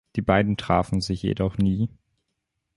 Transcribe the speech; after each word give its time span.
Die 0.15 0.23
beiden 0.23 0.57
trafen 0.57 0.99
sich 0.99 1.21
jedoch 1.21 1.59
nie. 1.59 1.87